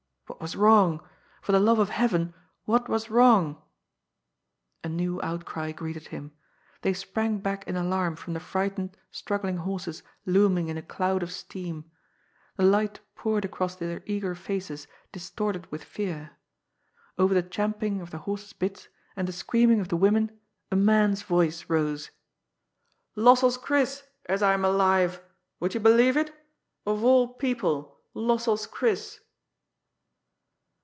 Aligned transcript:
What 0.31 0.39
was 0.39 0.55
wrong? 0.55 1.03
For 1.41 1.51
the 1.51 1.59
love 1.59 1.77
of 1.77 1.89
heaven, 1.89 2.33
what 2.63 2.87
was 2.87 3.09
wrong? 3.09 3.61
A 4.81 4.87
new 4.87 5.19
outcry 5.21 5.73
greeted 5.73 6.07
him. 6.07 6.31
They 6.83 6.93
sprang 6.93 7.39
back 7.39 7.67
in 7.67 7.75
alarm 7.75 8.15
from 8.15 8.31
the 8.33 8.39
frightened, 8.39 8.95
struggling 9.11 9.57
horses 9.57 10.03
looming 10.25 10.69
in 10.69 10.77
a 10.77 10.81
cloud 10.81 11.21
of 11.21 11.33
steam. 11.33 11.91
The 12.55 12.63
light 12.63 13.01
poured 13.13 13.43
across 13.43 13.75
their 13.75 14.01
eager 14.05 14.33
faces 14.33 14.87
dis 15.11 15.29
torted 15.29 15.69
with 15.69 15.83
fear. 15.83 16.37
Over 17.17 17.33
the 17.33 17.43
champing 17.43 17.99
of 17.99 18.11
the 18.11 18.19
horses' 18.19 18.53
bits 18.53 18.87
and 19.17 19.27
the 19.27 19.33
screaming 19.33 19.81
of 19.81 19.89
the 19.89 19.97
women 19.97 20.39
a 20.71 20.77
man's 20.77 21.23
voice 21.23 21.69
rose. 21.69 22.09
"Lossell's 23.17 23.57
Chris, 23.57 24.07
as 24.27 24.41
I'm 24.41 24.63
alive! 24.63 25.21
Would 25.59 25.73
you 25.73 25.81
believe 25.81 26.15
it? 26.15 26.33
Of 26.85 27.03
all 27.03 27.27
people, 27.27 27.99
Lossell's 28.15 28.65
Chris 28.65 29.19